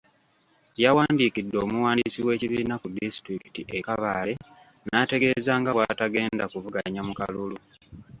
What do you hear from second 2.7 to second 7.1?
ku disitulikiti e Kabale n'ategeeza nga bw'atagenda kuvuganya